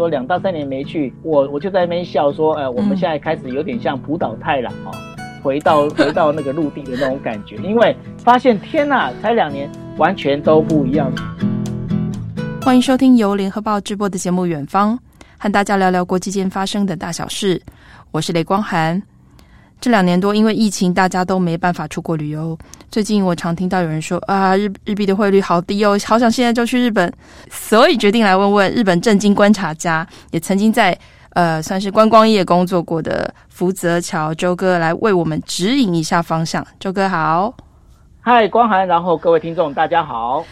[0.00, 4.90] 说两到三年没去，我我就在那边笑说，呃，我们现在开始有点像普岛太郎哦，
[5.42, 11.12] 回到回到那个陆地的那种感觉，因为发现天呐，才两年，完全都不一样。
[12.62, 14.96] 欢迎收听由联合报直播的节目《远方》，
[15.36, 17.60] 和大家聊聊国际间发生的大小事。
[18.10, 19.09] 我是雷光涵。
[19.80, 22.56] 这两年多，因为疫情，大家都没办法出国旅游。
[22.90, 27.10] 最近我常听到有人说啊，日日币的汇率好低哦，好想现在就去日本，
[27.50, 30.96] 所以决定来问问日本政经观察家，也曾经在
[31.30, 36.66] 呃算是观光业工作过的福泽桥周哥来为我们指引一下方向。
[36.78, 37.54] 周哥好，
[38.20, 40.44] 嗨，光涵，然后各位听众大家好。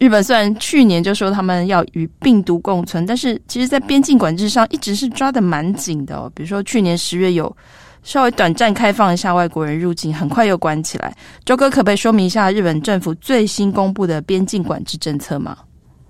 [0.00, 6.28] 日本虽然去年就说他们要与病毒共存，但是其实在边境管制上一直是抓的蛮紧的哦。
[6.34, 7.56] 比如说去年十月有。
[8.06, 11.12] 稍微短暂开放一下外国人入境，很快又关起来。
[11.44, 15.58] 周哥可不可以说明一下日本政府最新公布的边境管制政策吗？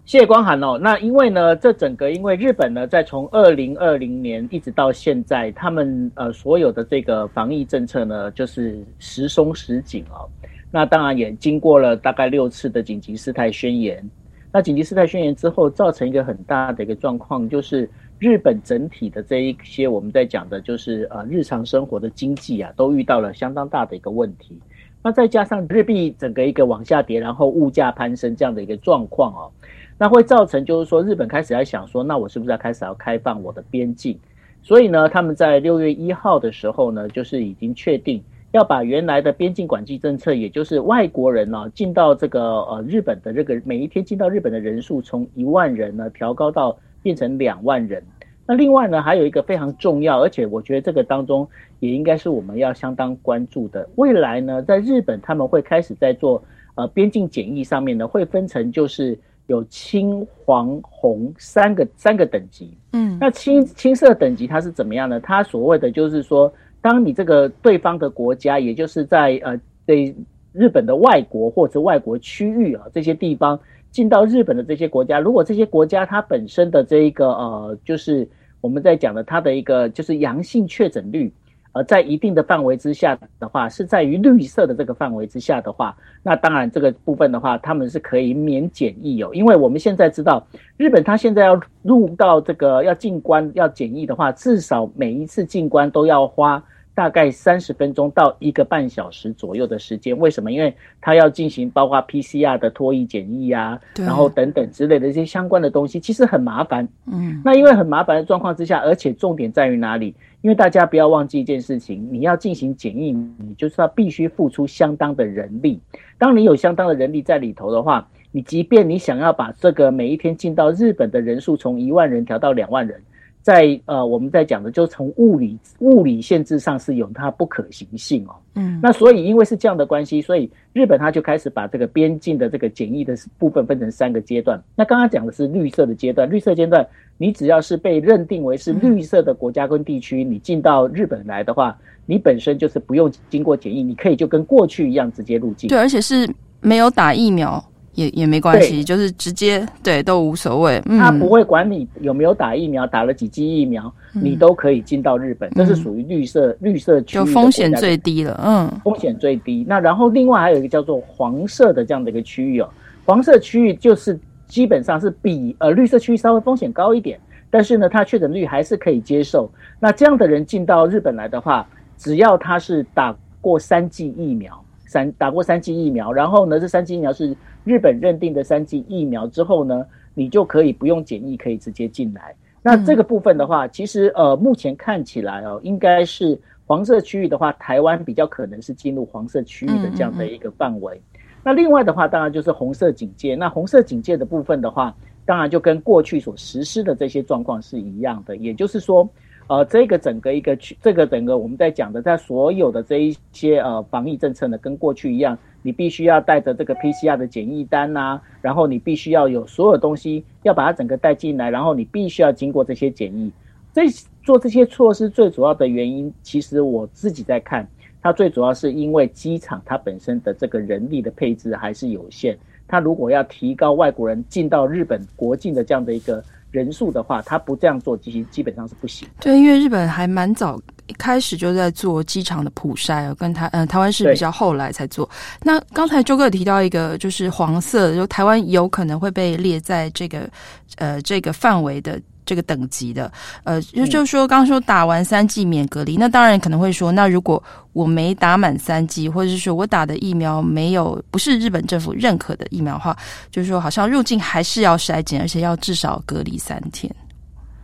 [0.04, 0.78] 谢谢光涵哦。
[0.78, 10.28] 那因为呢，这整个因为日本呢，在从二零二零年一直到现在，他们呃所有的这个防疫政策呢，就是时松时紧哦。
[10.70, 14.06] 那当然也经过了大概六次的紧急事态宣言。
[14.52, 17.88] 那紧急事态宣言之后，造成一个很大的一个状况，就是。
[18.18, 24.58] 日本整体的这一些我们在讲的，就是呃日常生活的经济啊，都遇到了相当大的一个问题。
[25.02, 29.52] 那再加上日币整个一个往下跌，然后物价攀升这样的一个状况哦，
[29.98, 34.18] 那会造成就是说日本开始在想说，那我是不是要开始要开放我的边境？
[34.62, 46.76] 所以呢，他们在六月一号的时候呢，就是已经确定要把原来的边境管制政策，也就是外国人呢进到这个呃日本的这个每一天进到日本的人数，从一万人呢调高到。
[47.06, 48.02] 变成两万人。
[48.48, 51.48] 那另外呢，还有一个非常重要，而且我觉得这个当中
[51.78, 53.88] 也应该是我们要相当关注的。
[53.94, 56.42] 未来呢，在日本他们会开始在做
[56.74, 62.76] 呃边境检疫上面呢，会分成就是有青、黄、红三个三个等级。
[62.92, 65.20] 嗯，那青青色等级它是怎么样呢？
[65.20, 70.12] 它所谓的就是说，当你这个对方的国家，也就是在呃对
[70.52, 73.56] 日本的外国或者外国区域啊这些地方。
[73.96, 78.28] 进到日本的这些国家，如果这些国家它本身的这一个呃，就是
[78.60, 81.32] 我们在讲的它的一个就是阳性确诊率，
[81.72, 90.46] 呃，在一定的范围之下的话，是在于绿色的这个范围之下的话，那当然这个部分的话，他们是可以免检疫哦，因为我们现在知道
[90.76, 96.62] 日本它现在要入到这个要进关要检疫的话，至少每一次进关都要花。
[96.96, 100.50] 大概三十分钟到一个半小时左右的时间，为什么？
[100.50, 106.88] 因为他要进行包括 PCR 的脱衣检疫啊，然后等等之类的一些相关的东西，其实很麻烦。
[107.04, 110.14] 嗯，那因为很麻烦的状况之下，而且重点在于哪里？
[110.40, 115.78] 因为大家不要忘记一件事情，你要进行检疫，你就是要必须付出相当的人力。
[116.16, 123.02] 当你有相当的人力在里头的话，你即便你想要把这个每一天进到日本的人数从一万人调到两万人。
[123.46, 128.34] 在呃，我们在讲的，就从物理物理限制上是有它不可行性哦。
[128.56, 134.60] 嗯，那所以因为是这样的关系，所以日本它就开始把这个边境的这个检疫的部分分成三个阶段。
[134.74, 136.84] 那刚刚讲的是绿色的阶段，绿色阶段，
[137.18, 145.68] 你只要是被认定为是绿色的国家跟地区，你进到日本来的话，你本身就是不用经过检疫，你可以就跟过去一样直接入境。
[145.68, 146.28] 对，而且是
[146.60, 147.64] 没有打疫苗。
[147.96, 150.80] 也也没关系，就是直接对都无所谓。
[150.86, 155.50] 他不会管你有没有打疫苗，打了几剂疫苗，嗯、你都可以进到日本。
[155.50, 158.40] 这是属于绿色、嗯、绿色区域，就风险最低了。
[158.44, 159.64] 嗯，风险最低。
[159.66, 162.68] 那然后另外还有一个叫做黄色的这样的一个区域哦，
[163.04, 167.18] 黄色区域就是基本上是比呃绿色区域稍微风险高一点，
[167.50, 169.50] 但是呢，它确诊率还是可以接受。
[169.80, 177.36] 那这样的人进到日本来的话，只要他是打过三剂疫苗，三打过三剂疫苗，然后呢，这三剂疫苗是。
[177.66, 182.32] 日本认定的三剂疫苗之后呢，你就可以不用检疫，可以直接进来。
[182.62, 191.02] 那这个部分的话，其实呃，目前看起来哦，应该是黄色区域的话，台湾比较可能是进入黄色区域的这样的一个范围。
[191.42, 193.34] 那另外的话，当然就是红色警戒。
[193.34, 194.94] 那红色警戒的部分的话，
[195.24, 199.08] 当然就跟过去所实施的这些状况是一样的，也就是说。
[199.48, 213.30] 呃，这个整个一个区，这个整个我们在讲的，在所有的这一些呃防疫政策呢，跟过去一样，你必须要带着这个 PCR 的检疫单呐、然后你必须要有所有东西要把它整个带进来，然后你必须要经过这些检疫。
[213.72, 213.82] 这
[214.24, 217.68] 做这些措施最主要的原因，其实我自己在看，
[218.02, 226.20] 它最主要是因为机场它本身的这个人力的配置还是有限，它如果要提高外国人进到日本国境的这样的一个。
[226.56, 229.06] 人数的话，他不这样做，其实基本上是不行。
[229.20, 235.08] 对，因为日本还蛮早一开始就在做机场的普筛，跟台嗯台湾是比较后来才做。
[235.42, 240.28] 那刚才周哥有提到一个，就是黄色，就台湾有可能会被列在这个
[240.76, 243.10] 呃这个范围的这个等级的。
[243.44, 247.42] 呃，就就是说，刚刚说打完三剂免隔离，那当然可能会说，那如果
[247.72, 252.94] 我没打满三剂，或者是说我打的疫苗没有不是日本政府认可的疫苗的话，
[253.30, 256.94] 就是说好像入境还是要筛检，而且要至少隔离三天。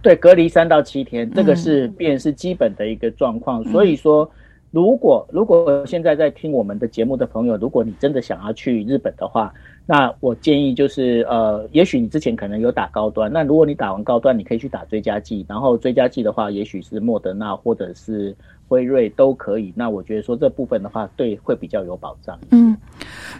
[0.00, 3.62] 对，隔离三到七天，这个是便是基本的一个状况。
[3.64, 4.29] 嗯、所以说，
[4.73, 9.53] 如果如果现在在听我们的节目的朋友，如果你真的想要去日本的话，
[9.85, 18.35] 那我建议就是，呃，也许你之前可能有打高端，那如果你打完高端，你可以去打追加剂，然后追加剂的话，也许是莫德纳或者是
[18.67, 19.71] 辉瑞都可以。
[19.77, 22.39] 那我觉得说这部分的话，对会比较有保障。
[22.51, 22.75] 嗯，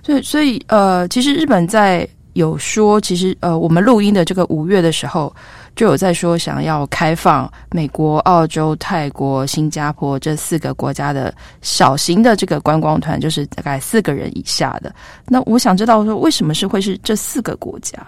[0.02, 5.34] 所以所以呃，其实日本在有说，其实呃，我们录音的这个五月的时候。
[5.74, 14.94] 就有在说想要开放美国、澳洲、泰国、新加坡这四个国家的小型的这个观光团，就是大概四个人以下的。
[15.28, 17.98] 那我想知道说，为什么是会是这四个国家？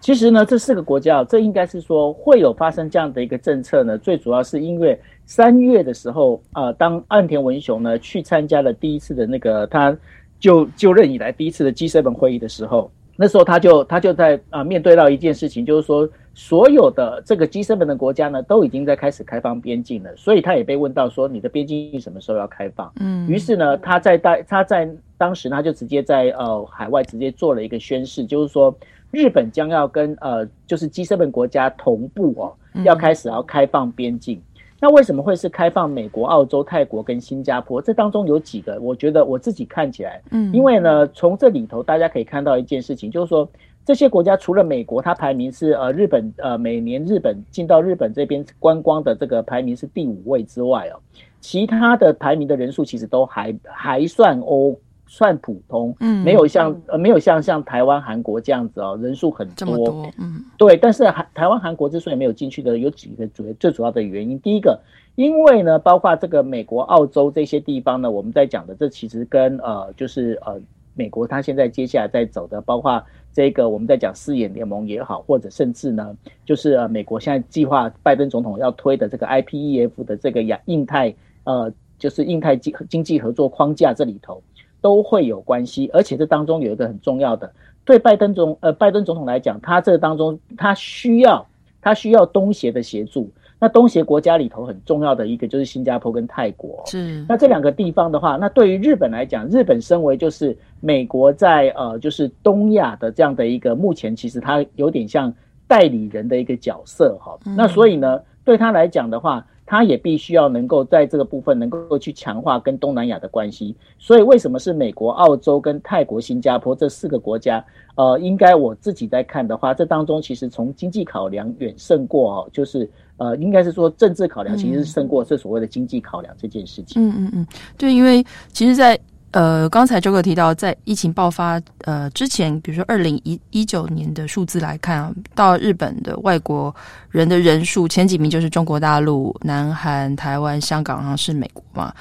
[0.00, 3.98] 其实呢，这四个国家，这应该是说会有发生这样的一个政策呢。
[3.98, 9.94] 最主要是因为三月的时候，呃，当岸田文雄呢去参加了第一次的那个他
[10.40, 16.08] 就就任以来第一次的 G7 会议的时候，那时候他就他就在啊、呃、面对到一件事情，就是说。
[16.34, 22.92] 所有的这个 G7 的国家呢，都已经在开始开放边境了，所以他也被问到说，你的边境什么时候要开放？
[22.98, 28.76] 嗯，于是呢，他在当他在当时他就直接在呃海外直接做了一个宣誓，就是说
[29.12, 32.52] 日本将要跟呃就是 G7 国家同步哦，
[32.82, 34.38] 要开始要开放边境。
[34.38, 34.42] 嗯。
[34.80, 37.80] 那为什么会是开放美国、澳洲、泰国跟新加坡？
[37.80, 43.48] 这当中有几个，我觉得我自己看起来，嗯，因为呢，从这里头大家可以看到一件事情，就是说。
[43.84, 50.98] 这些国家除了美国，它排名是呃日本呃每年日本进到日本这边观光的这个排名是第五位之外哦，
[51.40, 54.74] 其他的排名的人数其实都还还算欧
[55.06, 64.80] 算普通，嗯，没有像呃没有像像台湾韩国这样子哦人数很多，多，嗯，对，但是台台湾韩国之所以没有进去的有几个主最主要的原因，第一个，
[65.14, 70.58] 因为呢包括这个美国、澳洲这些地方呢，我们在讲的这其实跟呃就是呃
[70.94, 73.02] 美国它现在接下来在走的包括。
[73.36, 81.12] 这个我们在讲四眼联盟也好，或者甚至呢，就是美国现在计划拜登总统要推的这个 IPEF 的这个亚印太
[81.42, 84.40] 呃，就是印太经经济合作框架这里头
[84.80, 87.52] 都会有关系，而且这当中有一个很重要的，
[87.84, 91.44] 对拜登总呃拜登总统来讲，他这当中他需要
[91.82, 93.28] 他需要东协的协助。
[93.64, 97.24] 那东协国家里头很重要的一个就是新加坡跟泰国，是。
[97.26, 105.32] 那这两个地方的话，那对于日本来讲，日本身为就是美国在呃就是东亚的这样的一个目前其实它有点像
[105.66, 109.42] 代理人的一个角色哈，那所以呢对他来讲的话。
[109.66, 117.64] 他也必须要能够在这个部分能够去强化跟东南亚的关系，所以为什么是美国、澳洲跟泰国、新加坡这四个国家？
[117.94, 127.00] 呃，应该我自己在看的话，这当中其实从经济考量远胜过哦，就是呃，应该是说政治考量其实是胜过这所谓的经济考量这件事情。
[127.00, 127.46] 嗯嗯嗯，
[127.78, 128.98] 对，因为其实，在。
[129.34, 136.72] 呃，刚才周哥提到，在疫情爆发呃之前，比如说二零一一九年的数字来看啊，到日本的外国
[137.10, 141.92] 人的人数前几名就是中国大陆、南韩、台湾、香港，然后是美国嘛。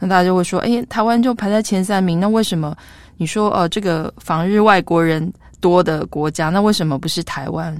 [0.00, 2.76] 那大家就会说，哎，台湾就排在前三名，那为什么
[3.18, 7.72] 你说呃这个访日外国人多的国家，那为什么不是台湾？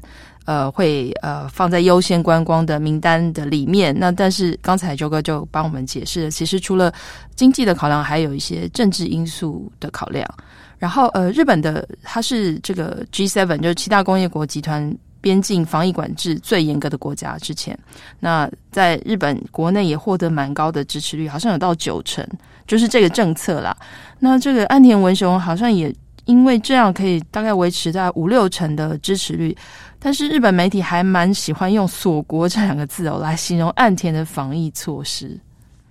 [0.50, 3.96] 呃，会呃放在优先观光的名单的里面。
[3.96, 6.92] 那但是刚才周哥就帮我们解释了，其实除了
[7.36, 10.28] 经济的考量，还有一些政治因素的考量。
[10.76, 17.38] 然后呃，日本的它是这个 G7，就是七大工业国集团边境防疫管制最严格的国家。
[17.38, 17.78] 之前
[18.18, 22.26] 那在日本国内也获得蛮高的支持率，好像有到九成，
[22.66, 23.76] 就是这个政策啦。
[24.18, 29.56] 那这个岸田文雄好像也因为这样，可以大概维持在五六成的支持率。
[30.02, 35.38] 但是日本媒体还蛮喜欢用“锁国”这两个字哦，来形容岸田的防疫措施。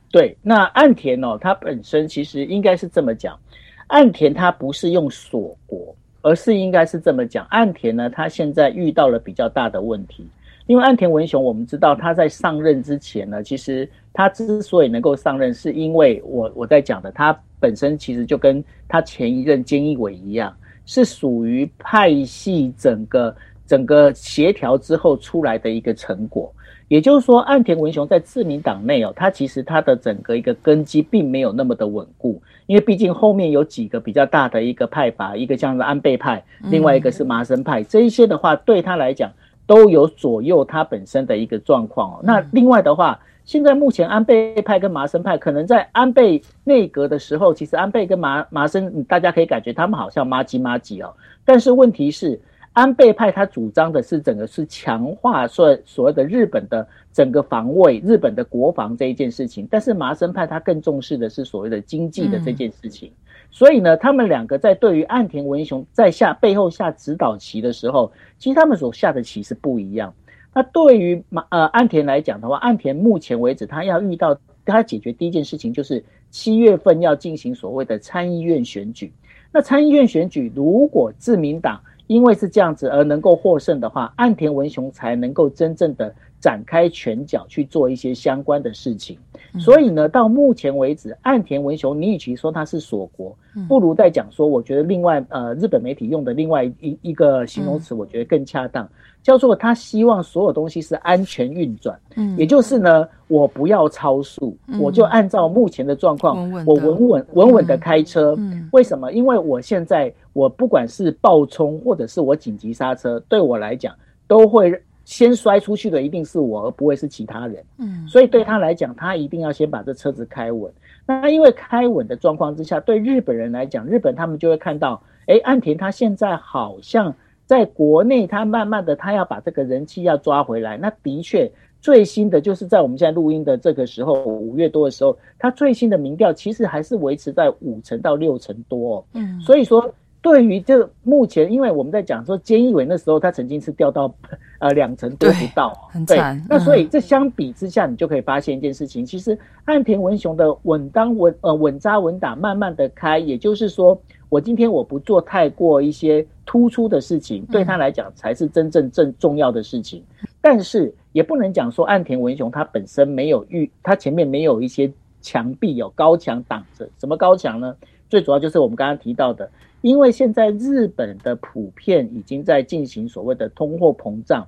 [0.09, 3.37] 对，那岸田哦，他本身其实应该是这么讲，
[3.85, 10.27] 岸田他不是用锁国，而是应该是这么讲，岸田呢，他现在遇到了比较大的问题，
[10.65, 20.51] 因为岸田文雄，我们知道他在上任之前呢，其实他之所以能够上任，是因为我我在讲的，他本身其实就跟他前一任菅义伟一样，
[20.87, 23.35] 是属于派系整个。
[23.69, 26.51] 整个协调之后出来的一个成果，
[26.87, 39.31] 也就是说，岸田文雄在自民党内哦，他其实他的整个一个根基并没有那么的稳固，因为毕竟后面有几个比较大的一个派阀，一个像是安倍派，另外一个是麻生派，这一些的话对他来讲
[39.67, 42.19] 都有左右他本身的一个状况哦。
[42.23, 51.13] 那另外的话，现在目前安倍派跟麻生派可能在安倍内阁的时候，其实安倍跟麻麻生，大家可以感觉他们好像麻吉麻吉哦，
[51.45, 52.41] 但是问题是。
[52.73, 63.09] 安倍派他主张的是整个是强化所所谓的日本的整个防卫、日本的国防这一件事情，但是麻生派他更重视的是所谓的经济的这件事情。
[63.09, 63.15] 嗯、
[63.51, 70.13] 所以呢，他们两个在对于岸田文雄在下背后下指导棋的时候，其实他们所下的棋是不一样。
[70.53, 79.11] 那对于马呃岸田来讲的话，岸田目前为止他要遇到他解决第一件事情就是七月份要进行所谓的参议院选举。
[79.51, 89.17] 那参议院选举如果自民党因为是这样子而能够获胜的话，岸田文雄才能够真正的展开拳脚去做一些相关的事情。
[89.57, 93.35] 所以呢，到目前为止，岸田文雄，你与其说他是锁国，
[93.67, 98.87] 不如再讲说，我觉得另外呃，日本媒体用的另外一一个形容词，我觉得更恰当。
[99.21, 108.33] 叫做他希望所有东西是安全运转，嗯，也就是呢，我不要超速，嗯，我就按照目前的状况，我稳稳稳稳的开车。
[108.37, 109.11] 嗯，为什么？
[109.11, 113.93] 因为我现在我不管是爆冲或者是我紧急刹车，对我来讲
[114.25, 117.63] 都会先摔出去的一定是我，而不会是其他人。
[117.79, 120.71] 嗯，所以对他来讲，他一定要先把这车子开稳。
[121.07, 127.15] 那因为开稳的状况之下，对日本人来讲，日本他们就会看到，诶，岸田他现在好像。
[127.49, 130.77] 在国内，他慢慢的，他要把这个人气要抓回来。
[130.77, 131.51] 那的确，
[131.81, 139.05] 最新的就是在我们现在录音的这个时候，五月多的时候，他最新的民调其实还是维持在五成到六成多哦。
[139.13, 144.13] 嗯，所以说，对于这目前，因为我们在讲说菅义伟那时候，他曾经是掉到
[144.59, 146.43] 呃两成多不到，很惨。
[146.49, 153.99] 那所以这相比之下，你就可以发现一件事情，其实岸田文雄的稳当稳呃稳扎稳打，慢慢的开，也就是说。
[154.31, 160.03] 我今天我不做太过一些突出的事情，对他来讲才是真正正重要的事情。
[160.39, 166.87] 但是也不能讲说岸田文雄他本身没有遇，他前面没有一些墙壁，有高墙挡着。
[166.99, 167.75] 什么高墙呢？
[168.07, 169.49] 最主要就是我们刚刚提到的，
[169.81, 174.45] 因为现在日本的普遍已经在进行所谓的通货膨胀。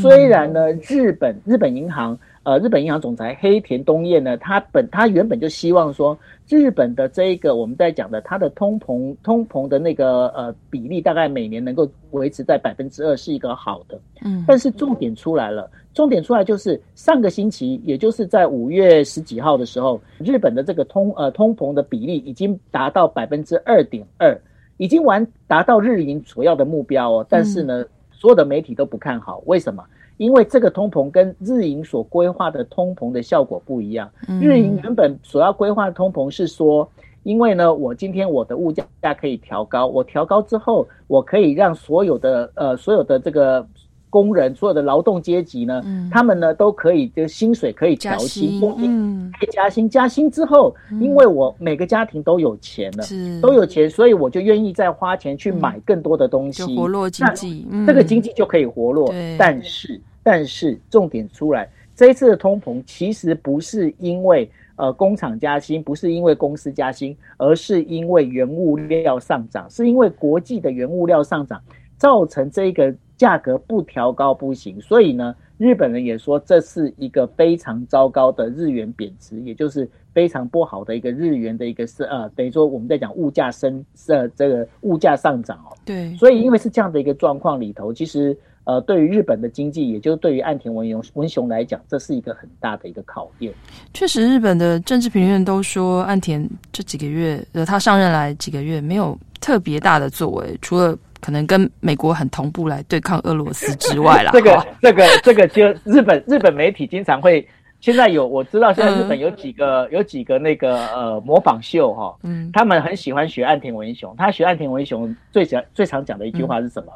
[0.00, 2.18] 虽然呢，日本日本银行。
[2.44, 6.14] 呃，日本银行总裁黑田东彦呢，他本他原本就希望说，
[6.46, 13.98] 日本的这一个我们在讲的它的通膨通膨的那个呃比例，大概每年能够维持在百分之二，是一个好的。
[14.22, 24.38] 嗯，但是重点出来了，重点出来就是上个星期，也就是在五月十几号的时候，日本的这个通呃通膨的比例已经达到百分之二点二，
[24.76, 27.26] 已经完达到日银所要的目标哦。
[27.28, 29.84] 但是呢，所有的媒体都不看好，为什么？
[30.16, 34.10] 因为这个通膨跟日银所规划的通膨的效果不一样。
[34.40, 36.88] 日银原本所要规划的通膨是说，
[37.22, 38.84] 因为呢，我今天我的物价
[39.20, 43.66] 可以调高，我调高之后，我可以让所有的呃所有的这个。
[44.14, 49.90] 工人所有的劳动阶级呢，嗯、他们呢都可以，就薪水可以调薪，嗯，可以加薪。
[49.90, 59.08] 加薪之后，嗯、因为我每个家庭都有钱了，是都有钱，所以我就愿意再花钱去买更多的东西，嗯、活络经济，嗯、这个经济就可以活络。
[59.08, 71.60] 对但是，但是重点出来，这一次的通膨其实不是因为呃工厂加薪，不是因为公司加薪，而是因为原物料上涨，是因为国际的原物料上涨
[71.96, 72.94] 造成这个。
[73.16, 85.76] 价格不调高不行，所以呢，日本人也说这是一个非常糟糕的日元贬值，也就是非常不好的一个日元的一个是呃，等于说我们在讲物价升呃这个物价上涨哦。
[85.84, 93.54] 对，所以因为是这样的一个状况里头，其实呃，对于日本的经济，也就是对于岸田文雄文雄来讲，这是一个很大的一个考验。
[93.92, 100.98] 确实，日本的政治评论都说，岸田这几个月呃，他上任来几个月没有特别大的作为，除了。
[101.24, 107.48] 可能跟美国很同步来对抗俄罗斯之外啦， 这个这个这个就日本日本媒体经常会，
[107.80, 116.92] 现在有我知道现在日本有几个、嗯、有几个那个呃模仿秀哈，嗯，他们很喜欢学岸田文雄，他学岸田文雄最讲最常讲的一句话是什么？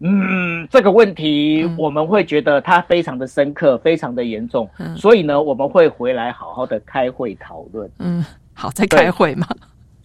[0.00, 7.88] 嗯，嗯，这个问题我们会觉得它非常的深刻，非常的严重，嗯、所以呢我们会回来好好的开会讨论。
[8.00, 9.46] 嗯，好，再开会嘛。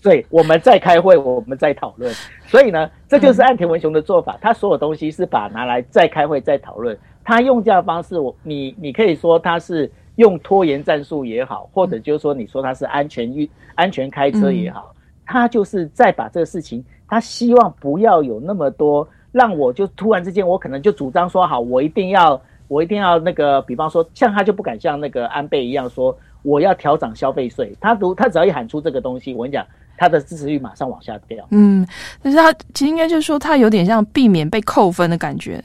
[0.06, 2.14] 对，我们在开会，我们在讨论，
[2.46, 4.38] 所以呢，这就是岸田文雄的做法。
[4.40, 6.96] 他所有东西是把拿来再开会、再讨论。
[7.24, 14.94] 他用这样的方式，我你你可以说他是用拖延战术也好，或者就是说你说他是安全运、安全开车也好，
[15.26, 27.76] 他就是在把这个事情，他希望不要有那么多，让我就突然之间，我可能就主张说好，我一定要，我一定要那个，比方说，像他就不敢像那个安倍一样说，我要调涨消费税。
[27.82, 29.66] 他如他只要一喊出这个东西，我跟你讲。
[29.98, 31.46] 他的支持率马上往下掉。
[31.52, 31.86] 嗯，
[32.22, 35.64] 但是他其实应该就是说，他有点像避免被扣分的感觉。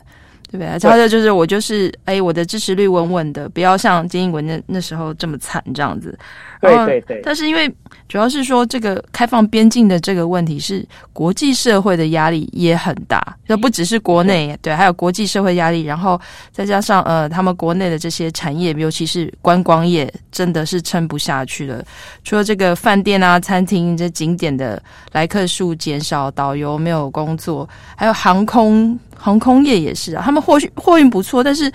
[0.51, 0.79] 对不对？
[0.81, 6.19] 他的就是我就是哎，我的支持率稳稳的，不要像金英文那那时候这么惨这样子。
[6.61, 7.21] 对对对。
[7.23, 7.73] 但是因为
[8.09, 21.83] 主要是说这个开放边境的这个问题是国际社会的压力也很大，就不只是国内对，对，还有国际社会压力，然后再加上呃他们国内的这些产业，尤其是观光业，真的是撑不下去了。
[22.25, 28.99] 除了这个饭店啊、餐厅这景点的来客数减少，导游没有工作，还有航空。
[29.21, 31.71] 航空业也是啊，他们货运货运不错，但是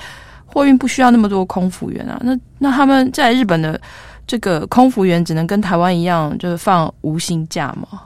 [0.45, 2.19] 货运不需要那么多空服员啊。
[2.23, 3.79] 那那他们在日本的
[4.25, 8.01] 这个空服员只能跟台湾一样，就是放无薪假吗？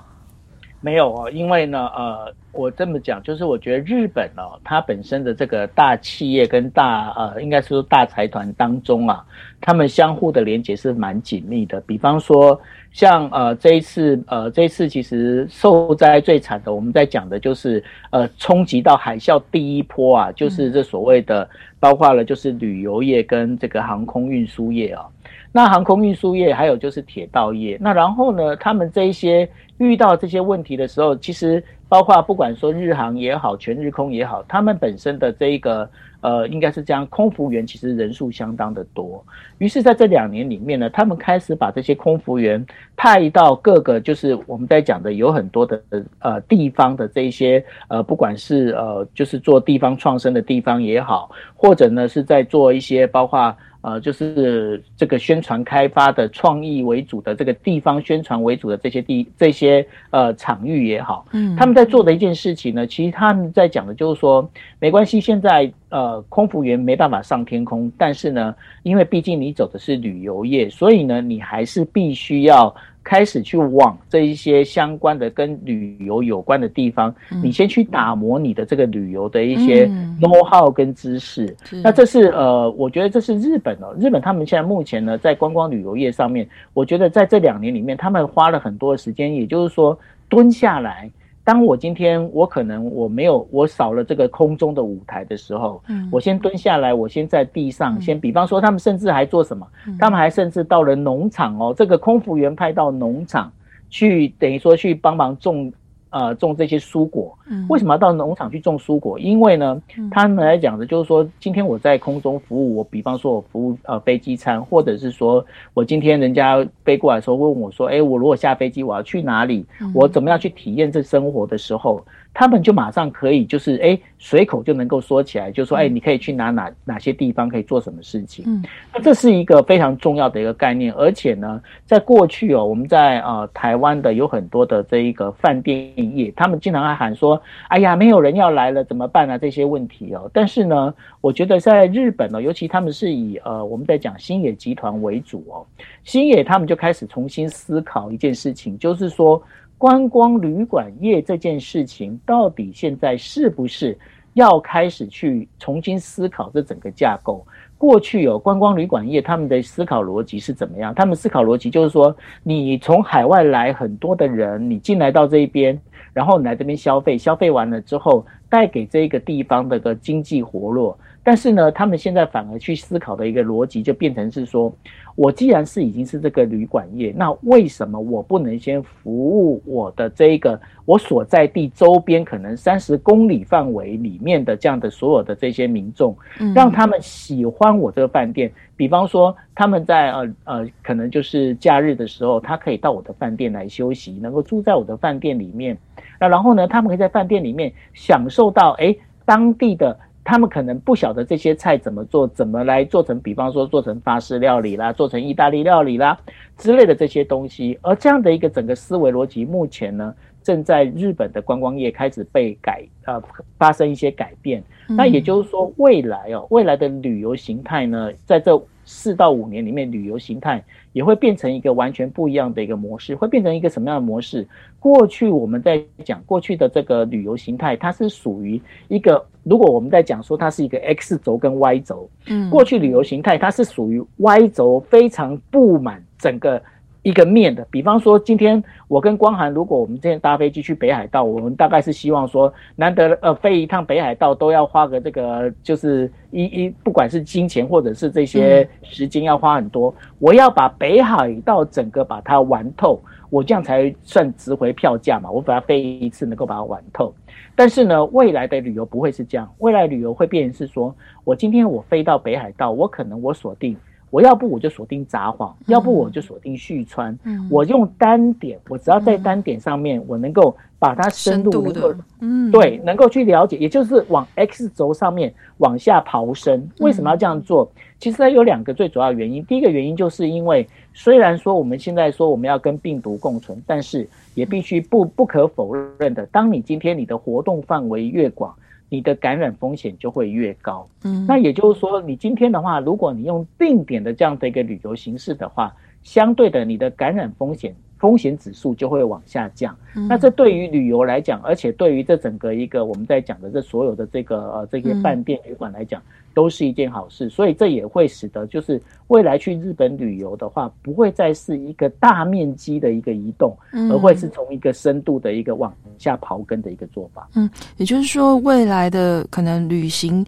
[0.82, 9.24] 没有啊，因为呢，呃，我这么讲，就是我觉得日本哦，它本身的这个大企业跟大呃，应该是大财团当中啊，
[9.62, 11.82] 他们相互的连接是蛮紧密的。
[11.82, 12.60] 比方说。
[12.92, 21.48] 像呃这一次呃这一次其实受灾最惨的，我们在讲的就是呃冲击到海啸第一波啊，就是这所谓的
[21.80, 25.06] 包括了就是旅游业跟这个航空运输业啊。
[25.52, 29.48] 那航空运输业还有就是铁道业，那然后呢，他们这一些
[29.78, 35.88] 遇到这些问题的时候，其实包括不管说日航也好，全日空也好，他们本身的这一个。
[36.22, 39.24] 呃，应该是这样，空服员其实人数相当的多。
[39.58, 45.82] 于是，在这两年里面呢，他们开始把这些空服员派到各个，就是我们在讲的有很多的
[46.20, 53.56] 呃地方的这一些呃，不管是呃，就是做地方创生的地方也好，或者呢是在做一些包括。
[53.82, 72.76] 呃，就是这个宣传开发的创意为主的这个地方宣传为主的这些地这些呃场域也好，嗯，他们在做的一件事情呢，其实他们在讲的就是说，没关系，现在呃空服员没办法上天空，但是呢，因为毕竟你走的是旅游业，所以呢，你还是必须要。
[73.04, 79.88] 开始去往这一些相关的跟旅游有关的地方，嗯，你先去打磨你的这个旅游的一些
[80.22, 81.56] know how 跟知识。
[81.72, 91.10] 嗯，那这是呃，我觉得这是日本哦，日本他们现在目前呢，在观光旅游业上面，我觉得在这两年里面，他们花了很多的时间，也就是说蹲下来。
[91.50, 99.66] 当我今天我可能我没有我少了这个空中的舞台的时候，嗯，我先蹲下来，我先在地上，嗯，先比方说他们甚至还做什么？
[99.88, 103.52] 嗯，他们还甚至到了农场哦，这个空服员派到农场
[103.90, 105.74] 去，等于说去帮忙种。
[106.12, 109.20] 呃，种这些蔬果，为什么要到农场去种蔬果？
[109.20, 119.66] 因为呢，他们来讲的就是说，今天我在空中服务，我比方说我服务呃飞机餐，或者是说我今天人家飞过来的时候问我说，哎，我如果下飞机我要去哪里？
[119.94, 122.04] 我怎么样去体验这生活的时候？
[122.34, 128.46] 他们就马上可以，就是哎，随口就能够说起来，就说哎，你可以去哪哪哪些地方，可以做什么事情。
[128.48, 128.64] 嗯，
[128.94, 139.38] 那这是一个非常重要的一个概念，而且呢，在过去哦，我们在呃台湾的有很多的这一个饭店业，他们经常还喊说，哎呀，没有人要来了，怎么办啊？
[139.38, 140.30] 这些问题哦。
[140.32, 145.66] 但是呢，我觉得在日本呢，尤其他们是以呃我们在讲新野集团为主哦，
[146.06, 149.42] 新野他们就开始重新思考一件事情，就是说。
[149.80, 153.98] 观光旅馆业这件事情，到底现在是不是
[154.34, 157.48] 要开始去重新思考这整个架构？
[157.78, 160.94] 过去有观光旅馆业，他们的思考逻辑是怎么样？
[160.94, 162.14] 他们思考逻辑就是说，
[162.44, 165.80] 你从海外来很多的人，你进来到这一边，
[166.12, 171.00] 然后你来这边消费，消费完了之后，带给这个地方的个经济活络。
[171.30, 174.74] 但是呢，他们现在反而去思考的一个逻辑，就变成是说，
[175.14, 186.18] 我既然是已经是这个旅馆业，那为什么我不能先服务我的这一个我所在地周边可能三十公里范围里面的这样的所有的这些民众，
[186.56, 188.52] 让他们喜欢我这个饭店。
[188.76, 195.78] 比方说，他们在呃呃，可能就是假日的时候，他可以到我的饭店来休息，能够住在我的饭店里面。
[196.20, 199.96] 那然后呢，他们可以在饭店里面享受到哎当地的。
[200.24, 206.18] 他们可能不晓得这些菜怎么做，怎么来做成，比方说做成法式料理啦，做成意大利料理啦
[206.58, 207.78] 之类的这些东西。
[207.82, 213.22] 而这样的一个整个思维逻辑，目前呢，正在日本的观光业开始被改，呃，
[213.58, 214.64] 发生一些改变。
[214.88, 224.48] 那也就是说，未来哦，未来的旅游形态呢，在这四到五年里面，旅游形态也会变成一个完全不一样的一个模式，会变成一个什么样的模式？
[224.80, 236.60] 过去我们在讲过去的这个旅游形态，它是属于一个，如果我们在讲说它是一个 X 轴跟 Y 轴，嗯，过去旅游形态它是属于 Y 轴，非常布满整个
[237.02, 257.14] 一个面的，比方说今天我跟光涵，如果我们今天搭飞机去北海道，我们大概是希望说，难得呃飞一趟北海道都要花个这个，就是一一不管是金钱或者是这些时间要花很多，我要把北海道整个把它玩透，我这样才算值回票价嘛，我把它飞一次能够把它玩透。
[257.56, 263.76] 但是呢，未来的旅游不会是这样，未来旅游会变成是说，我今天我飞到北海道，我可能我锁定。
[264.10, 267.18] 我要不我就锁定札幌，要不我就锁定旭川。
[267.24, 276.68] 嗯，我用单点，我只要在单点上面，我能够把它深入能够，嗯，对，能够去了解，也就是往 X 轴上面往下刨深。
[276.80, 277.70] 为什么要这样做？
[278.00, 279.44] 其实它有两个最主要原因。
[279.46, 288.56] 第一个原因就是因为，虽然说我们现在说我们要跟病毒共存，但是也必须不不可否认的，当你今天你的活动范围越广。
[288.90, 299.78] 你的感染风险就会越高，嗯，那也就是说，你今天的话，如果你用定点的这样的一个旅游形式的话，相对的，你的感染风险风险指数就会往下降。
[299.94, 306.02] 那这对于旅游来讲，而且对于这整个一个我们在讲的这所有的这个呃这些饭店旅馆来讲。
[306.32, 313.58] 都是一件好事，所以这也会使得就是未来去日本旅游的话，不会再是一个大面积的一个移动，
[313.92, 317.28] 而会是从一个深度的一个往下刨根的一个做法。
[317.34, 320.26] 嗯，也就是说，未来的可能旅行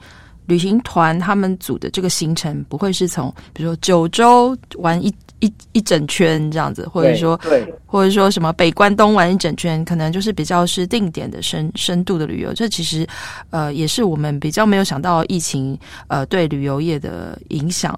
[0.47, 5.13] 旅行团他们组的这个行程，不会是从比如说九州玩一。
[5.41, 12.53] 一一整圈这样子，或者说，对，或者说什么北关东玩一整圈，可能就是比较是定点的深深度的旅游。
[12.53, 13.05] 这其实，
[13.49, 15.77] 呃，也是我们比较没有想到疫情
[16.07, 17.93] 呃对旅游业的影响。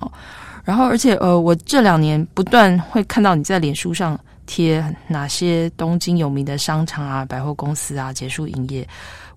[0.63, 8.87] 然后，而且呃，我这两年不断会看到你在脸书上贴哪些东京有名的商场啊、百货公司啊结束营业。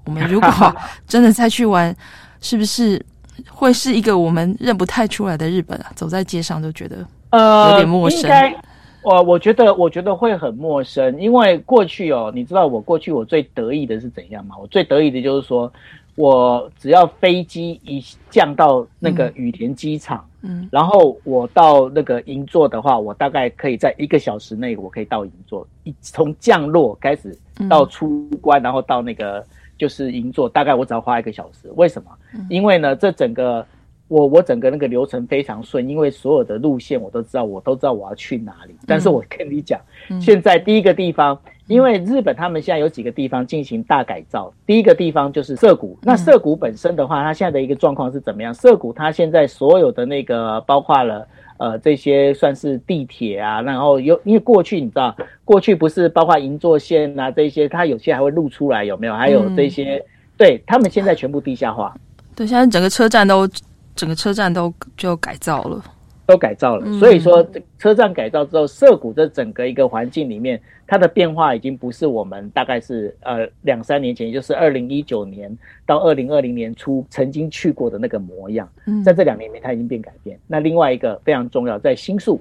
[0.04, 0.76] 我们如果
[1.08, 1.92] 真的再去玩，
[2.40, 3.04] 是不是
[3.48, 5.90] 会是一个我们认不太出来的日本啊？
[5.96, 7.04] 走在街上都觉得。
[7.30, 8.20] 呃，有点陌生。
[8.20, 8.56] 应该，
[9.02, 14.56] 我我觉得，我觉得会很陌生，因为过去哦，你知道我过去我最得意的是怎样吗？
[14.60, 15.70] 我最得意的就是说，
[16.14, 27.36] 我只要飞机一降到那个羽田机场，嗯，然后我到那个银座的话，我大概可以在一个小时内，我可以到银座，一从降落开始
[27.68, 29.44] 到出关，然后到那个
[29.76, 31.70] 就是银座，大概我只要花一个小时。
[31.76, 32.10] 为什么？
[32.48, 33.66] 因为呢，这整个。
[34.08, 38.74] 我我整个那个流程非常顺，因为所有的路线我都知道，我都知道我要去哪里。
[38.86, 44.52] 但是我跟你讲，嗯、现在第一个地方，因为日本他们现在有几个地方进行大改造。
[44.64, 45.98] 第一个地方就是涩谷。
[46.02, 48.54] 那涩谷本身的话，它现在的一个状况是怎么样？
[48.54, 51.26] 涩谷它现在所有的那个包括了
[51.58, 59.14] 呃这些算是地铁啊，然后有因为过去你知道，过去不是包括银座线啊这些，它有些还会露出来有没有？
[59.14, 60.02] 还有这些，嗯、
[60.36, 61.92] 对他们现在全部地下化。
[62.36, 63.48] 对，现在整个车站都。
[63.96, 65.82] 整个车站都就改造了，
[66.26, 66.86] 都改造了。
[66.98, 67.44] 所以说，
[67.78, 75.56] 车站改造之后，涩谷这整个一个环境里面，它的变化已经不是我们大概是呃两三年前，也就是二零一九年
[75.86, 78.68] 到二零二零年初曾经去过的那个模样。
[79.04, 80.38] 在这两年里面，它已经变改变。
[80.46, 82.38] 那另外一个非常重要，在新宿，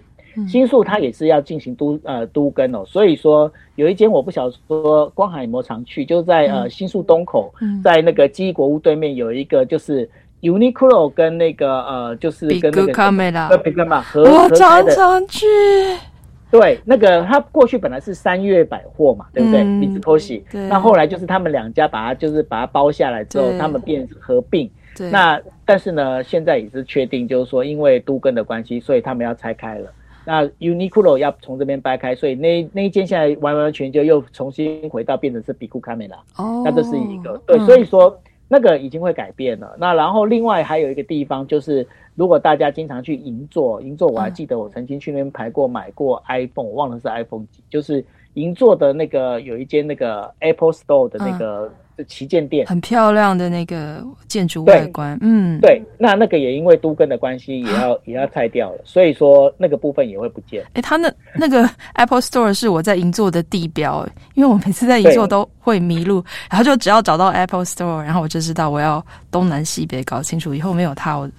[0.47, 2.83] 新宿它也是要进行都呃都更哦。
[2.85, 10.09] 所以说，有一间我不晓得说光海有没有常去，就在呃新宿东口，在那个纪伊国屋对面有一个就是。
[10.45, 15.45] Uniqlo 跟那个呃，就是跟那个卡梅拉，跟那个嘛，合我常常去。
[16.51, 19.63] 对，那个他过去本来是三月百货嘛，对不对？
[19.63, 20.45] 米兹托西。
[20.69, 24.69] 那后来就是他们两家把它就是把它包下来之后，他们变成合并。
[24.95, 25.09] 对。
[25.09, 29.91] 那但是呢，现在也是确定，就是说因为都跟的关系，所以他们要拆开了。
[30.23, 36.15] 那 Uniqlo 要从这边掰开，所以那那一间现在完完全就又重新回到变成是比库卡梅拉。
[36.37, 36.61] 哦。
[36.63, 38.17] 那这是一个对，所以说。
[38.47, 39.75] 那个已经会改变了。
[39.77, 48.03] 那然后另外还有一个地方，就是如果大家经常去银座，银座我还记得我曾经去那边排过买过 iPhone，我忘了是 iPhone 几，就是
[48.33, 51.71] 银座的那个有一间那个 Apple Store 的那个。
[52.07, 60.63] 旗舰店很漂亮的那个建筑外观，嗯，对，那那个也因为都跟的关系，也要 也要拆掉了，所以说那个部分也会不见。
[60.73, 71.29] 哎，他那那个 Apple Store 是我在银座的地标，因为我每次在银座都会迷路，然后就只要找到 Apple Store，然后我就知道我要东南西北搞清楚，以后没有它我。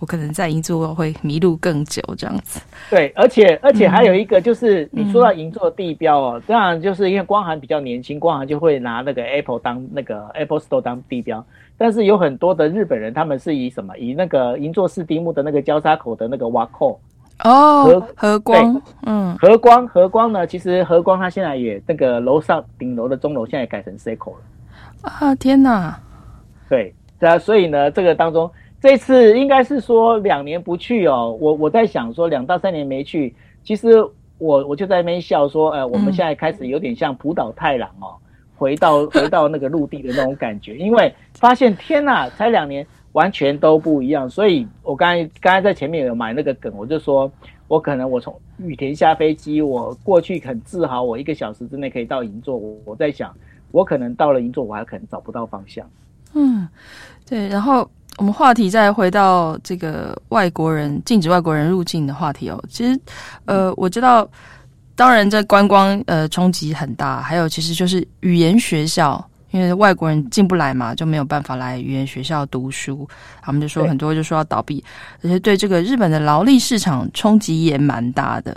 [0.00, 2.60] 我可能在银座会迷路更久，这样子。
[2.90, 11.44] 对，而且而且还有一个就是，你说到银座地标哦，这样、嗯、就是因为光涵比较年轻，光涵就会拿那个 Apple 当那个 Apple Store 当地标。
[11.78, 13.96] 但是有很多的日本人，他们是以什么？
[13.96, 16.98] 以那个银座四丁目的那个交叉口的那个 Wako
[17.42, 20.46] 哦，和和光，嗯，和光和光呢？
[20.46, 24.38] 其实和光它现在也那个楼上顶楼的钟楼现在也改成 Seiko 了。
[25.02, 25.98] 啊，天哪！
[26.68, 28.50] 对，那啊，所以呢，这个当中。
[28.84, 33.98] 这次应该是说两年不去哦，我我在想说两到三年没去，其实
[34.36, 38.12] 我我就在那边笑说，呃，我们现在开始有点像浦岛太郎哦，
[38.58, 44.28] 回到 回到那个陆地的那种感觉，因为发现天哪，才两年，完全都不一样。
[44.28, 47.32] 所以我刚才刚才在前面有买那个梗，我就说
[47.68, 53.34] 我可能我从羽田下飞机，我过去很自豪，我一个小时之内可以到银座，我我在想，
[53.72, 55.88] 我可能到了银座，我还可能找不到方向。
[56.34, 56.68] 嗯，
[57.26, 57.88] 对，然后。
[58.18, 62.62] 我们话题再回到这个外国人禁止外国人入境的话题哦。
[62.68, 62.98] 其实，
[63.44, 64.28] 呃，我知道，
[64.94, 73.08] 当然这观光呃冲击很大，还有其实就是语言学校，因为外国人进不来嘛，就没有办法来语言学校读书，
[73.42, 74.82] 他们就说很多就说要倒闭，
[75.22, 78.56] 而且对这个日本的劳力市场冲击也蛮大的。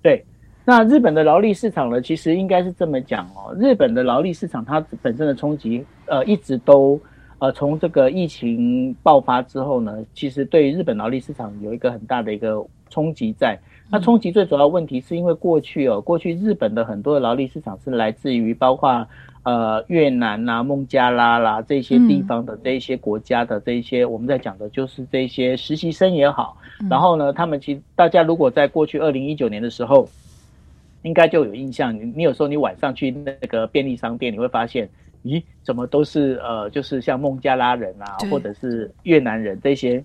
[0.00, 0.24] 对，
[0.64, 6.98] 那日本的劳力市场呢，其实应该是这么讲哦，日本的劳力市场它本身的冲击，呃，一直都。
[7.44, 13.58] 呃，从这个疫情爆发之后呢，其实对日本劳力市场有一个很大的一个冲击在。
[13.90, 19.06] 那冲击最主要问题是因为过去哦，过去日本的很多的劳力市场是来自于包括
[19.42, 26.56] 呃越南啊、孟加拉啦这些地方的这一些国家的这一些，我们在讲的就是这些实习生也好。
[26.88, 30.08] 然后呢，他们其实大家如果在过去二零一九年的时候，
[31.02, 34.88] 应该就有印象，你你有时候你晚上去那个便利商店，你会发现。
[35.24, 40.04] 咦，怎么都是呃，就是像孟加拉人啊，或者是越南人这些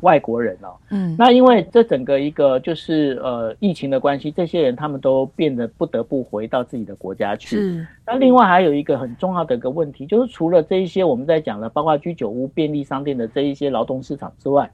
[0.00, 0.74] 外国人哦。
[0.90, 7.56] 嗯，那因为这整个一个就是呃疫情的关系，这些人他们都变得不得不回到自己的国家去。
[7.56, 7.86] 是。
[8.04, 14.68] 那另外还有一个很重要的一个问题，就是除了这一些我们在讲的，包括居酒屋、便利商店的这一些劳动市场之外，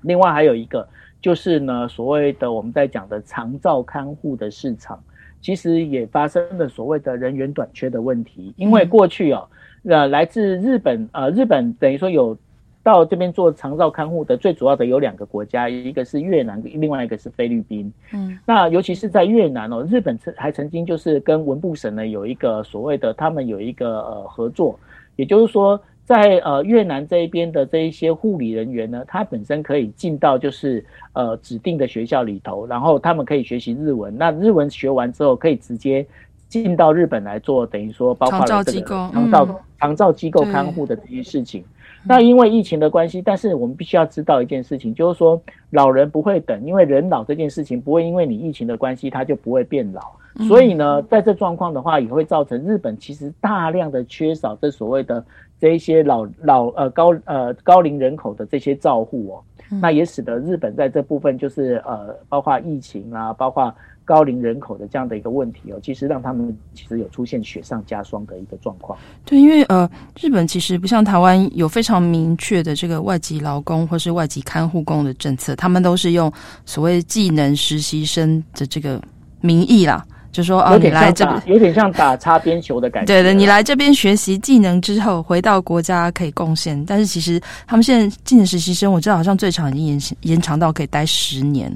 [0.00, 0.88] 另外还有一个
[1.20, 4.98] 就是呢，所谓的我们在讲的长照看护的市场。
[5.40, 9.48] 其实也发生了所谓的人员短缺的问题，因为过去哦，
[9.84, 12.36] 呃，来自日本，呃，日本等于说有
[12.82, 17.92] 到这边做长照看护的，最主要的有两个国家，一个是越南，另外一个是菲律宾。
[18.12, 24.78] 嗯，那尤其是在越南哦，日本曾还曾经就是跟文部省呢有一个所谓的，他们有一个呃合作，
[25.16, 25.80] 也就是说。
[26.08, 34.16] 在呃越南这一边的这一些护理人员呢，他本身可以进到就是呃指定的学校里头，然后他们可以学习日文。
[34.16, 36.06] 那日文学完之后，可以直接
[36.48, 41.62] 进到日本来做，等于说包括了这个长照机构、长照长照机构看护的这些事情。
[42.06, 50.00] 那因为疫情的关系，但是我们必须要知道一件事情，就是说老人不会等，因为人老这件事情不会因为你疫情的关系，他就不会变老。
[50.46, 55.22] 所以呢，在这状况的话，也会造成日本其实大量的缺少这所谓的。
[55.60, 59.42] 这一些老老呃高呃高龄人口的这些照护哦，
[59.80, 68.98] 那也使得日本在这部分就是呃包括疫情啊，包括高龄人口的这样的一个问题哦，其实让他们其实有出现雪上加霜的一个状况。
[69.24, 76.32] 对，因为呃日本其实不像台湾有非常明确的这个外籍劳工或是外籍看护工的政策，他们都是用
[76.64, 79.02] 所谓技能实习生的这个
[79.40, 80.06] 名义啦。
[80.30, 83.06] 就说哦，你来这边有点像打擦边球的感觉。
[83.06, 86.82] 对的，你来这边学习技能之后，回到国家可以贡献。
[86.84, 90.00] 但是其实他们现在技能实习生，我知道好像最长已经延
[90.32, 91.72] 延长到可以待十年。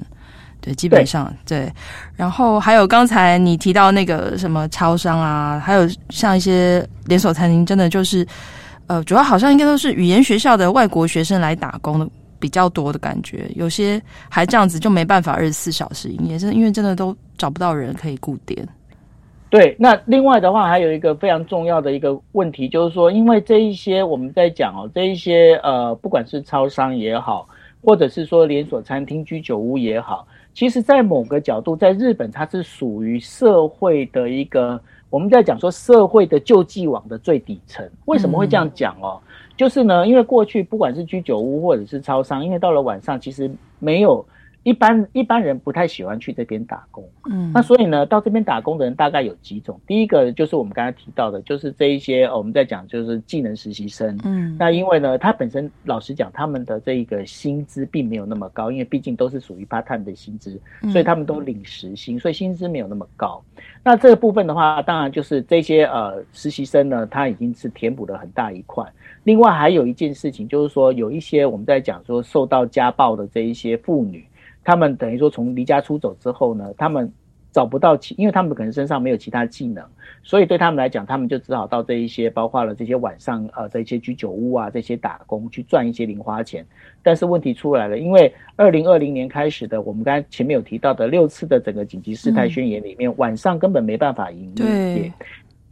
[0.61, 1.73] 对，基本上对，对。
[2.15, 8.25] 然后还有刚才你提到那个什么超商啊，还有像一些连锁餐厅，真的就是
[8.87, 12.09] 呃，主要好像应该都是语言学校的外国学生来打工的。
[12.43, 18.67] 比较多的感觉，有些还这样子就没办法二十四小时营业，是因为真的都找不到人可以顾店。
[19.49, 27.47] 对，那另外的话还有一个非常重要的一个问题，就是说，因为这一些我们在讲哦，这一些呃，不管是超商也好，
[27.85, 37.89] 或者是说连锁餐厅、居酒屋也好，其实在某个角度，在日本它是属于社会的一个，我们在讲说社会的救济网的最底层。
[38.07, 39.21] 为什么会这样讲哦？
[39.63, 43.49] 就是呢，因为过去不管是居酒屋或者是超商，因为到了晚上其实
[43.79, 44.27] 没有
[44.63, 49.81] 一般一般人不太喜欢去这边打工，嗯，那所以呢，到这边打工的人大概有几种。
[49.87, 60.61] 第一个就是我们刚才提到的，就是这一些我们在讲就是技能实习生，嗯，那因为呢，他本身老实讲，他们的这一个薪资并没有那么高，因为毕竟都是属于 part time 的薪资，
[60.93, 63.43] 所以他们都领时薪，所以薪资没有那么高。
[63.83, 68.85] 那这个部分的话，当然就是这些呃实习生呢，他已经是填补了很大一块。
[69.25, 74.25] 另外还有一件事情，就是说有一些我们在讲说受到家暴的这一些妇女，
[74.65, 77.13] 她们等于说从离家出走之后呢，他们
[77.51, 79.85] 找不到其，因为他们可能身上没有其他技能，
[80.23, 86.65] 所以对他们来讲，他们就只好到这一些包括了这些晚上呃这些居酒屋啊这些打工去赚一些零花钱。
[87.03, 95.13] 但是问题出来了，因为二零二零年开始的，我们刚才前面有提到的六次的整个紧急事态宣言里面，嗯、晚上根本没办法营业。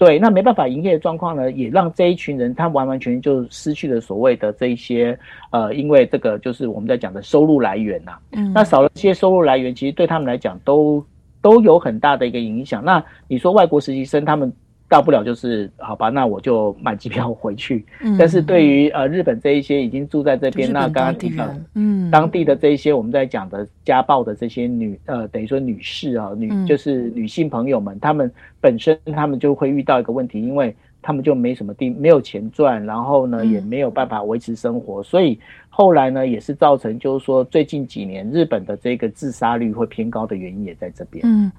[0.00, 5.16] 对，那没办法营业的状况呢，也让这一群人他完完全全就失去了所谓的这一些
[5.50, 8.20] 呃，因为这个就是我们在讲的收入来源呐、啊。
[8.32, 11.04] 嗯，那少了这些收入来源，其实对他们来讲都
[11.42, 12.82] 都有很大的一个影响。
[12.82, 14.50] 那你说外国实习生他们？
[14.90, 17.86] 大不了就是好吧，那我就买机票回去。
[18.02, 30.74] 嗯，但是对于呃日本这一些已经住在这边，那刚刚提到，嗯，当地的这一些我们在讲的家暴的这些女呃，等于说女士啊，女就是女性朋友们，她们本身她们就会遇到一个问题，因为。
[31.02, 41.22] 他们就没什么地，没有钱赚，然后呢，也没有办法维持生活，嗯、所以后来呢，也是造成就是说最近几年日本的这个自杀率会偏高的原因也在这边。
[41.24, 41.50] 嗯，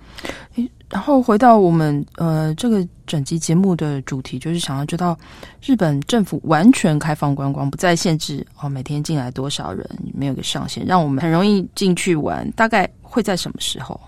[0.89, 5.17] 然后回到我们呃这个整集节目的主题，就是想要知道
[5.65, 13.99] 日本政府完全开放观光，不再限制哦每天进来多少人，没有个上限，让我们很容易进去玩，大概会在什么时候？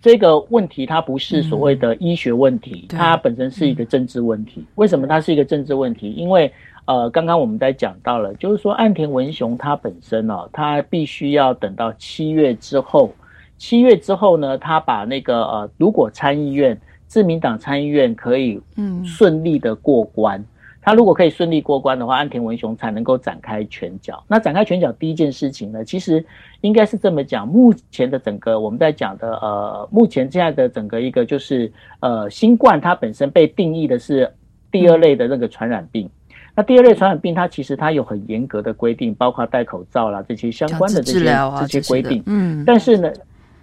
[0.00, 4.64] 这个问题它不是所谓的医学问题，嗯、它本身是一个政治问题。
[4.76, 6.10] 为什么它是一个政治问题？
[6.12, 6.50] 因为
[6.86, 13.12] 呃，刚刚我们在讲到了，就是说岸田文雄他本身哦，他必须要等到七月之后，
[13.58, 20.40] 七月之后呢，他把那个呃，如果参议院自民党参议院可以嗯顺利的过关。
[20.40, 20.46] 嗯
[20.82, 24.24] 他如果可以顺利过关的话，安田文雄才能够展开拳脚。
[24.26, 26.24] 那展开拳脚第一件事情呢，其实
[26.62, 34.32] 应该是这么讲：目前的整个我们在讲的呃，目前现在的整个一个就是呃，新冠它本身被定义的是
[34.70, 36.08] 第二类的那个传染病。
[36.54, 41.24] 那第二类传染病它其实它有很严格的规定，包括戴口罩啦这些相关的这些
[41.60, 42.22] 这些规定。
[42.26, 43.12] 嗯，但是呢。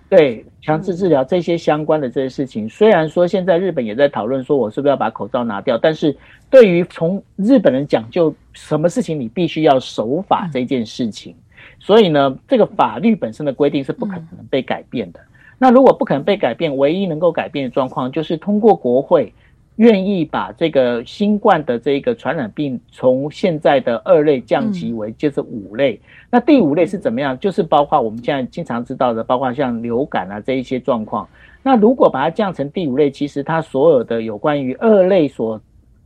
[0.09, 6.15] 对，强制治疗这些相关的这些事情，虽然说现在日本也在讨论说，我是不是要把口罩拿掉，但是
[6.49, 11.35] 对于从日本人讲究什么事情你必须要守法这件事情，
[11.79, 15.19] 所以呢，这个法律本身的规定是不可能被改变的。
[15.57, 19.33] 那如果不可能被改变，唯一能够改变的状况就是通过国会。
[19.77, 25.99] 愿意把这个新冠的这个传染病从现在的二类降级为就是五类，
[26.31, 27.37] 那第五类是怎么样？
[27.39, 31.27] 就是包括我们现在经常知道的，包括像流感啊这一些状况。
[31.61, 35.61] 那如果把它降成第五类，其实它所有的有关于二类所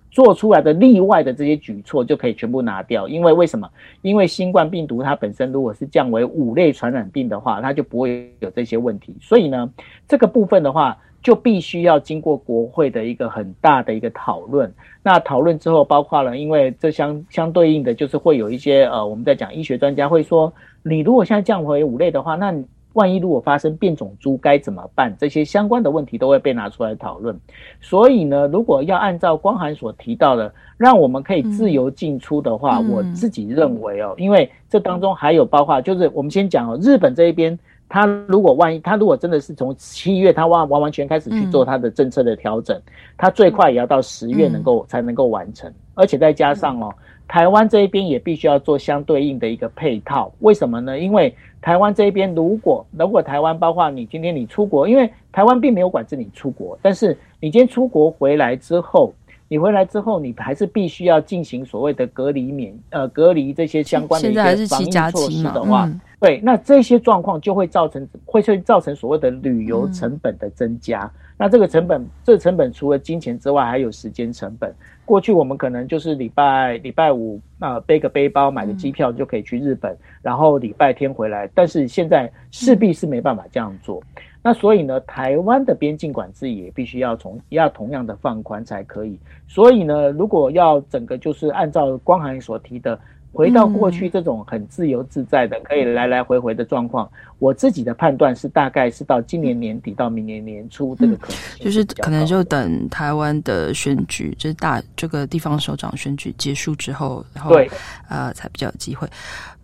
[0.09, 3.07] 做出来的例外的这些举措就可以全部拿掉。
[3.07, 3.69] 因为为什么？
[4.01, 9.15] 因为新冠病毒它本身如果是降为五类传染病的话，它就不会有这些问题。
[9.21, 9.71] 所以呢，
[10.09, 10.97] 这个部分的话。
[11.21, 14.73] 就必须要经过国会的一个很大的一个讨论。
[15.03, 20.51] 那讨论之后，包括了，因为这相相对应的就是会有一些呃，我们在讲医学专家会说，
[20.83, 22.53] 你如果现在降回五类的话，那
[22.93, 25.15] 万一如果发生变种猪该怎么办？
[25.17, 27.39] 这些相关的问题都会被拿出来讨论。
[27.79, 37.57] 所以呢，如果要按照光涵所提到的，让我们可以自由进出的话，嗯、我自己认为哦，因为这当中还有包括，就是我们先讲哦，日本这一边。
[37.93, 42.81] 他如果万一他如果真的是从七月他完完完全开始去做他的政策的调整，
[43.17, 46.89] 他最快也要到十月能够才能够完成，而且再加上哦，
[47.27, 50.31] 台湾这一边也必须要做相对应的一个配套。
[50.39, 50.97] 为什么呢？
[50.97, 59.13] 因为台湾这一边如果如果台湾包括你今天你出国，因为台湾并没有管制你出国，但是你今天出国回来之后，
[59.51, 65.91] 你回来之后你还是必须要进行所谓的隔离免呃隔离这些相关的一些防疫措施的话。
[66.21, 71.01] 对，那这些状况就会造成，会会造成所谓的旅游成本的增加。
[71.01, 74.73] 嗯、那这个成本，这个成本除了金钱之外，还有时间成本。
[75.03, 81.49] 过去我们可能就是礼拜礼拜五啊、呃，背个背包，买个机票就可以去日本，嗯、然后礼拜天回来。
[81.53, 84.01] 但是现在势必是没办法这样做。
[84.41, 89.19] 嗯、那所以呢，台湾的边境管制也必须要从要同样的放宽才可以。
[89.47, 92.99] 所以呢，如果要整个就是按照光涵所提的。
[93.33, 107.71] 回到过去这种很自由自在的，可以来来回回的状况，我自己的判断是大概是到今年年底到明年年初这个可能，就是可能就等台湾的选举，就是大这个地方首长选举结束之后，然后对，
[108.09, 109.07] 呃，才比较有机会。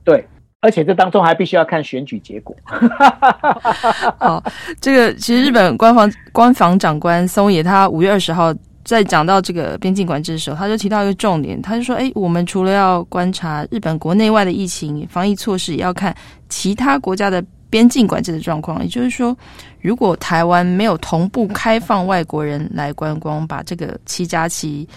[0.06, 0.26] 对，
[0.62, 2.56] 而且这当中还必须要看选举结果。
[4.17, 4.43] 好，
[4.82, 8.54] 这个其实日本官房官房长官松野他五月二十号。
[8.88, 16.15] 在讲到这个边境管制的时候，他就提到一个重点，他就说：“诶，我们除了要观察日本国内外的疫情防疫措施，也要看
[16.48, 18.82] 其他国家的边境管制的状况。
[18.82, 19.36] 也就是说，
[19.82, 24.88] 如果台湾没有同步开放外国人来观光，把这个七加七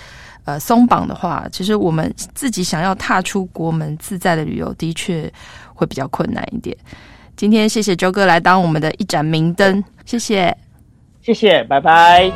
[0.45, 5.33] 呃松绑的话，其实我们自己想要踏出国门自在的旅游，的确
[5.75, 6.77] 会比较困难一点。
[7.37, 10.57] 今天谢谢周哥来当我们的一盏明灯，谢谢，
[11.23, 12.31] 谢谢，拜拜。”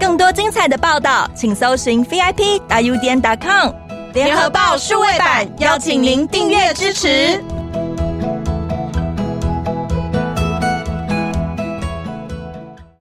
[0.00, 3.72] 更多精彩的报道，请搜寻 VIP 大 U 点 com
[4.12, 7.59] 联合报数位版，邀请您订阅支持。